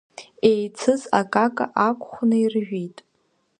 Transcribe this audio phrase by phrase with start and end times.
[0.49, 2.97] Иеицыз акака аақәхны иржәит.